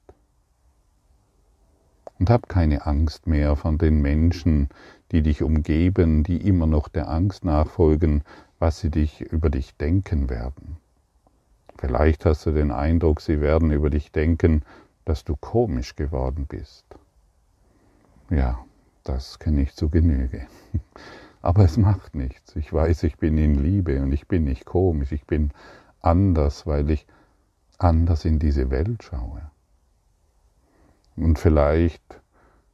Und 2.18 2.30
hab 2.30 2.50
keine 2.50 2.86
Angst 2.86 3.28
mehr 3.28 3.56
von 3.56 3.78
den 3.78 4.02
Menschen, 4.02 4.70
die 5.12 5.22
dich 5.22 5.42
umgeben, 5.42 6.24
die 6.24 6.48
immer 6.48 6.68
noch 6.68 6.88
der 6.88 7.10
Angst 7.10 7.46
nachfolgen, 7.46 8.24
was 8.60 8.80
sie 8.80 8.90
dich 8.90 9.22
über 9.22 9.50
dich 9.50 9.76
denken 9.78 10.30
werden. 10.30 10.78
Vielleicht 11.78 12.26
hast 12.26 12.46
du 12.46 12.52
den 12.52 12.72
Eindruck, 12.72 13.22
sie 13.22 13.40
werden 13.40 13.72
über 13.72 13.90
dich 13.90 14.12
denken, 14.12 14.64
dass 15.06 15.24
du 15.24 15.36
komisch 15.38 15.96
geworden 15.96 16.46
bist. 16.46 16.86
Ja, 18.30 18.60
das 19.10 19.40
kenne 19.40 19.64
ich 19.64 19.74
zu 19.74 19.90
Genüge. 19.90 20.46
Aber 21.42 21.64
es 21.64 21.78
macht 21.78 22.16
nichts. 22.16 22.56
Ich 22.56 22.72
weiß, 22.72 23.04
ich 23.04 23.18
bin 23.18 23.38
in 23.38 23.56
Liebe 23.56 24.02
und 24.02 24.12
ich 24.12 24.28
bin 24.28 24.44
nicht 24.44 24.66
komisch. 24.66 25.12
Ich 25.12 25.26
bin 25.26 25.52
anders, 26.02 26.68
weil 26.68 26.92
ich 26.92 27.08
anders 27.80 28.26
in 28.26 28.38
diese 28.38 28.70
Welt 28.70 29.04
schaue. 29.04 29.50
Und 31.16 31.40
vielleicht 31.40 32.22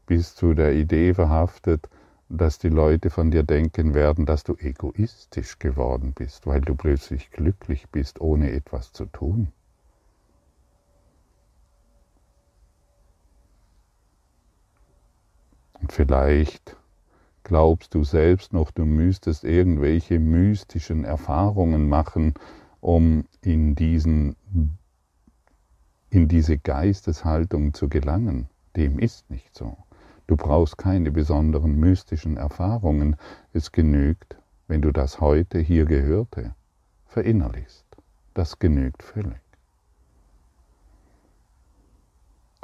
bist 0.08 0.42
du 0.42 0.54
der 0.54 0.74
Idee 0.74 1.14
verhaftet, 1.14 1.88
dass 2.28 2.58
die 2.58 2.70
Leute 2.70 3.10
von 3.10 3.32
dir 3.32 3.44
denken 3.44 3.94
werden, 3.94 4.26
dass 4.26 4.44
du 4.44 4.56
egoistisch 4.56 5.58
geworden 5.60 6.14
bist, 6.14 6.48
weil 6.48 6.62
du 6.62 6.76
plötzlich 6.76 7.32
glücklich 7.32 7.88
bist, 7.90 8.20
ohne 8.20 8.52
etwas 8.52 8.92
zu 8.92 9.06
tun. 9.06 9.54
Vielleicht 15.92 16.76
glaubst 17.44 17.94
du 17.94 18.04
selbst 18.04 18.54
noch, 18.54 18.72
du 18.72 18.86
müsstest 18.86 19.44
irgendwelche 19.44 20.20
mystischen 20.20 21.04
Erfahrungen 21.04 21.88
machen, 21.88 22.34
um 22.82 23.26
in, 23.42 23.76
diesen, 23.76 24.36
in 26.10 26.28
diese 26.28 26.58
Geisteshaltung 26.58 27.74
zu 27.74 27.88
gelangen. 27.88 28.48
Dem 28.76 29.00
ist 29.00 29.30
nicht 29.30 29.56
so. 29.56 29.78
Du 30.28 30.36
brauchst 30.36 30.78
keine 30.78 31.12
besonderen 31.12 31.80
mystischen 31.80 32.36
Erfahrungen. 32.38 33.16
Es 33.54 33.72
genügt, 33.72 34.38
wenn 34.68 34.82
du 34.82 34.92
das 34.92 35.22
heute 35.22 35.60
hier 35.60 35.86
gehörte 35.86 36.56
verinnerlichst. 37.06 37.86
Das 38.34 38.60
genügt 38.60 39.04
völlig. 39.04 39.40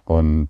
Und 0.06 0.50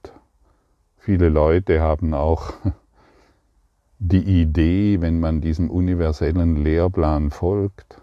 viele 1.01 1.29
Leute 1.29 1.81
haben 1.81 2.13
auch 2.13 2.53
die 3.99 4.41
Idee, 4.41 5.01
wenn 5.01 5.19
man 5.19 5.41
diesem 5.41 5.69
universellen 5.69 6.55
Lehrplan 6.55 7.31
folgt, 7.31 8.01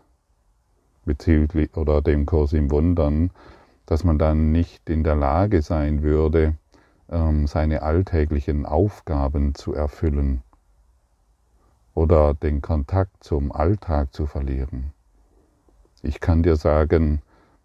bezüglich 1.05 1.77
oder 1.77 2.03
dem 2.03 2.27
Kurs 2.27 2.53
im 2.53 2.71
Wundern, 2.71 3.31
dass 3.87 4.05
man 4.05 4.19
dann 4.19 4.53
nicht 4.53 4.91
in 4.91 5.05
der 5.05 5.17
Lage 5.17 5.63
sein 5.63 6.03
würde, 6.03 6.57
ähm, 7.09 7.47
seine 7.47 7.83
alltäglichen 7.83 8.67
Aufgaben 8.67 9.55
zu 9.55 9.73
erfüllen 9.73 10.43
oder 11.95 12.35
den 12.35 12.61
Kontakt 12.63 13.25
zum 13.25 13.51
Alltag 13.53 14.13
zu 14.13 14.27
verlieren. 14.27 14.93
Ich 16.03 16.21
kann 16.21 16.43
dir 16.43 16.57
sagen, 16.57 17.23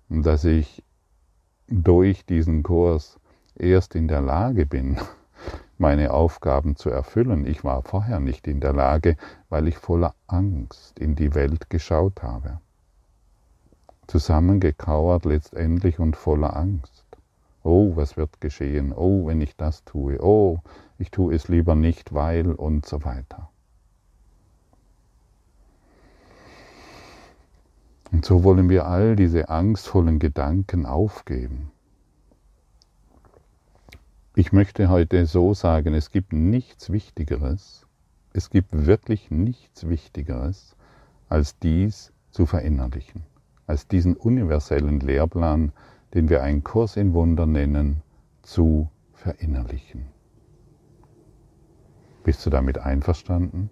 dass 0.09 0.43
ich 0.43 0.83
durch 1.67 2.25
diesen 2.25 2.63
Kurs 2.63 3.19
erst 3.55 3.95
in 3.95 4.07
der 4.07 4.21
Lage 4.21 4.65
bin, 4.65 4.97
meine 5.77 6.11
Aufgaben 6.11 6.75
zu 6.75 6.89
erfüllen. 6.89 7.45
Ich 7.45 7.63
war 7.63 7.81
vorher 7.81 8.19
nicht 8.19 8.47
in 8.47 8.59
der 8.59 8.73
Lage, 8.73 9.17
weil 9.49 9.67
ich 9.67 9.77
voller 9.77 10.13
Angst 10.27 10.99
in 10.99 11.15
die 11.15 11.35
Welt 11.35 11.69
geschaut 11.69 12.23
habe. 12.23 12.59
Zusammengekauert 14.07 15.25
letztendlich 15.25 15.99
und 15.99 16.15
voller 16.15 16.55
Angst. 16.55 17.03
Oh, 17.63 17.95
was 17.95 18.17
wird 18.17 18.41
geschehen? 18.41 18.93
Oh, 18.93 19.27
wenn 19.27 19.41
ich 19.41 19.55
das 19.55 19.83
tue. 19.85 20.21
Oh, 20.21 20.59
ich 20.97 21.11
tue 21.11 21.33
es 21.33 21.47
lieber 21.47 21.75
nicht, 21.75 22.13
weil 22.13 22.51
und 22.51 22.85
so 22.85 23.03
weiter. 23.03 23.49
Und 28.13 28.23
so 28.23 28.43
wollen 28.43 28.69
wir 28.69 28.85
all 28.85 29.15
diese 29.15 29.49
angstvollen 29.49 30.19
Gedanken 30.19 30.85
aufgeben. 30.85 31.72
Ich 34.35 34.51
möchte 34.51 34.89
heute 34.89 35.25
so 35.25 35.53
sagen, 35.53 35.93
es 35.93 36.11
gibt 36.11 36.33
nichts 36.33 36.91
Wichtigeres, 36.91 37.85
es 38.33 38.49
gibt 38.49 38.69
wirklich 38.71 39.29
nichts 39.29 39.87
Wichtigeres, 39.87 40.75
als 41.29 41.59
dies 41.59 42.11
zu 42.31 42.45
verinnerlichen, 42.45 43.23
als 43.67 43.87
diesen 43.87 44.15
universellen 44.15 44.99
Lehrplan 44.99 45.71
den 46.13 46.29
wir 46.29 46.43
einen 46.43 46.63
Kurs 46.63 46.95
in 46.95 47.13
Wunder 47.13 47.45
nennen, 47.45 48.01
zu 48.43 48.89
verinnerlichen. 49.13 50.05
Bist 52.23 52.45
du 52.45 52.49
damit 52.49 52.77
einverstanden? 52.77 53.69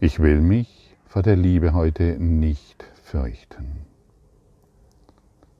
Ich 0.00 0.20
will 0.20 0.40
mich 0.40 0.96
vor 1.06 1.22
der 1.22 1.36
Liebe 1.36 1.72
heute 1.72 2.18
nicht 2.18 2.84
fürchten. 3.02 3.93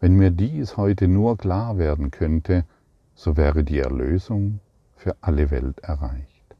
Wenn 0.05 0.17
mir 0.17 0.31
dies 0.31 0.77
heute 0.77 1.09
nur 1.09 1.39
klar 1.39 1.79
werden 1.79 2.11
könnte, 2.11 2.67
so 3.15 3.39
wäre 3.39 3.65
die 3.65 3.79
Erlösung 3.79 4.61
für 4.97 5.17
alle 5.23 5.51
Welt 5.51 5.79
erreicht. 5.79 6.57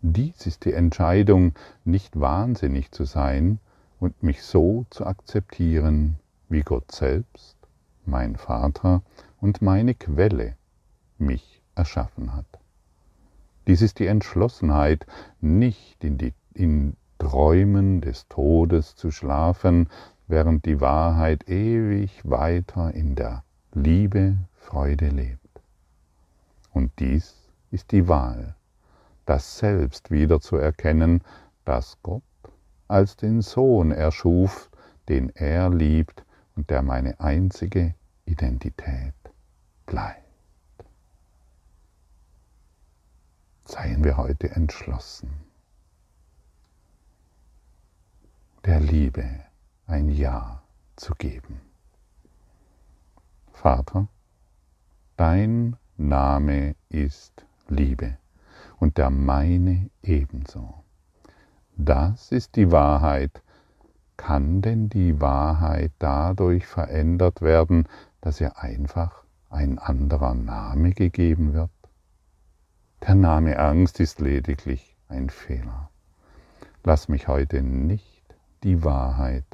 Dies 0.00 0.46
ist 0.46 0.64
die 0.64 0.72
Entscheidung, 0.72 1.54
nicht 1.84 2.20
wahnsinnig 2.20 2.92
zu 2.92 3.02
sein 3.02 3.58
und 3.98 4.22
mich 4.22 4.44
so 4.44 4.86
zu 4.90 5.06
akzeptieren, 5.06 6.20
wie 6.48 6.60
Gott 6.60 6.92
selbst, 6.92 7.56
mein 8.04 8.36
Vater 8.36 9.02
und 9.40 9.60
meine 9.60 9.96
Quelle 9.96 10.54
mich 11.18 11.64
erschaffen 11.74 12.32
hat. 12.32 12.60
Dies 13.66 13.82
ist 13.82 13.98
die 13.98 14.06
Entschlossenheit, 14.06 15.04
nicht 15.40 16.04
in, 16.04 16.16
die, 16.16 16.32
in 16.54 16.96
Träumen 17.18 18.02
des 18.02 18.28
Todes 18.28 18.94
zu 18.94 19.10
schlafen, 19.10 19.88
während 20.28 20.64
die 20.64 20.80
Wahrheit 20.80 21.48
ewig 21.48 22.20
weiter 22.24 22.92
in 22.92 23.14
der 23.14 23.44
Liebe, 23.72 24.38
Freude 24.54 25.08
lebt. 25.08 25.40
Und 26.72 26.92
dies 26.98 27.34
ist 27.70 27.92
die 27.92 28.08
Wahl, 28.08 28.54
das 29.24 29.58
Selbst 29.58 30.10
wieder 30.10 30.40
zu 30.40 30.56
erkennen, 30.56 31.22
das 31.64 31.98
Gott 32.02 32.22
als 32.88 33.16
den 33.16 33.42
Sohn 33.42 33.90
erschuf, 33.90 34.70
den 35.08 35.30
er 35.34 35.70
liebt 35.70 36.24
und 36.54 36.70
der 36.70 36.82
meine 36.82 37.20
einzige 37.20 37.94
Identität 38.24 39.14
bleibt. 39.84 40.22
Seien 43.64 44.04
wir 44.04 44.16
heute 44.16 44.50
entschlossen, 44.50 45.30
der 48.64 48.80
Liebe 48.80 49.28
ein 49.86 50.08
Ja 50.08 50.62
zu 50.96 51.14
geben. 51.14 51.60
Vater, 53.52 54.08
dein 55.16 55.76
Name 55.96 56.74
ist 56.88 57.46
Liebe 57.68 58.18
und 58.78 58.98
der 58.98 59.10
meine 59.10 59.90
ebenso. 60.02 60.74
Das 61.76 62.32
ist 62.32 62.56
die 62.56 62.72
Wahrheit. 62.72 63.42
Kann 64.16 64.60
denn 64.62 64.88
die 64.88 65.20
Wahrheit 65.20 65.92
dadurch 65.98 66.66
verändert 66.66 67.42
werden, 67.42 67.86
dass 68.20 68.40
ihr 68.40 68.58
einfach 68.58 69.24
ein 69.50 69.78
anderer 69.78 70.34
Name 70.34 70.92
gegeben 70.92 71.52
wird? 71.52 71.70
Der 73.06 73.14
Name 73.14 73.58
Angst 73.58 74.00
ist 74.00 74.20
lediglich 74.20 74.96
ein 75.08 75.30
Fehler. 75.30 75.90
Lass 76.82 77.08
mich 77.08 77.28
heute 77.28 77.62
nicht 77.62 78.24
die 78.62 78.82
Wahrheit 78.82 79.44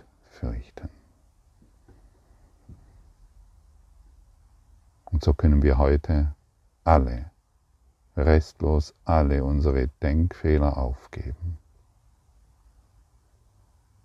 fürchten. 0.43 0.89
Und 5.05 5.23
so 5.23 5.35
können 5.35 5.63
wir 5.63 5.79
heute 5.79 6.35
alle 6.83 7.31
restlos 8.17 8.93
alle 9.05 9.45
unsere 9.45 9.89
Denkfehler 10.03 10.77
aufgeben, 10.77 11.59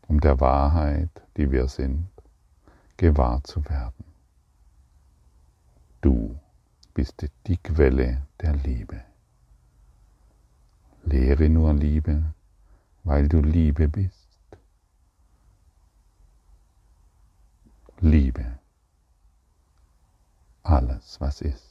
um 0.07 0.19
der 0.19 0.39
Wahrheit, 0.39 1.09
die 1.37 1.51
wir 1.51 1.67
sind, 1.67 2.07
gewahr 2.97 3.43
zu 3.43 3.65
werden. 3.65 4.05
Du 6.01 6.39
bist 6.93 7.25
die 7.47 7.57
Quelle 7.57 8.21
der 8.39 8.55
Liebe. 8.55 9.01
Lehre 11.03 11.49
nur 11.49 11.73
Liebe, 11.73 12.21
weil 13.03 13.27
du 13.27 13.39
Liebe 13.41 13.87
bist. 13.87 14.26
Liebe 18.01 18.57
alles, 20.67 21.19
was 21.21 21.41
ist. 21.41 21.63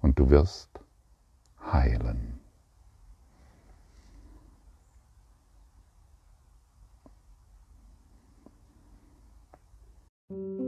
Und 0.00 0.18
du 0.18 0.30
wirst 0.30 0.70
heilen. 1.60 2.40
Thank 10.28 10.65